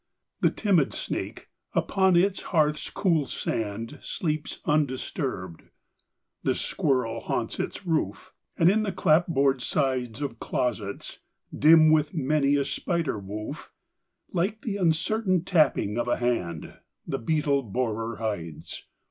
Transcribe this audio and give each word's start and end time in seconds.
The 0.39 0.49
timid 0.49 0.93
snake 0.95 1.47
upon 1.75 2.15
its 2.15 2.41
hearth's 2.41 2.89
cool 2.89 3.27
sand 3.27 3.99
Sleeps 4.01 4.59
undisturbed; 4.65 5.61
the 6.41 6.55
squirrel 6.55 7.19
haunts 7.19 7.59
its 7.59 7.85
roof; 7.85 8.33
And 8.57 8.67
in 8.71 8.81
the 8.81 8.91
clapboard 8.91 9.61
sides 9.61 10.19
Of 10.23 10.39
closets, 10.39 11.19
dim 11.55 11.91
with 11.91 12.15
many 12.15 12.55
a 12.55 12.65
spider 12.65 13.19
woof, 13.19 13.71
Like 14.33 14.63
the 14.63 14.77
uncertain 14.77 15.43
tapping 15.43 15.99
of 15.99 16.07
a 16.07 16.17
hand, 16.17 16.79
The 17.05 17.19
beetle 17.19 17.61
borer 17.61 18.15
hides. 18.15 18.87